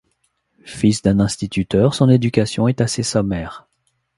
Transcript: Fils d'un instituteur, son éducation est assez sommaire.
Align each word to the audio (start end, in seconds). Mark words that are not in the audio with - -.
Fils 0.65 1.03
d'un 1.03 1.19
instituteur, 1.19 1.93
son 1.93 2.09
éducation 2.09 2.67
est 2.67 2.81
assez 2.81 3.03
sommaire. 3.03 3.67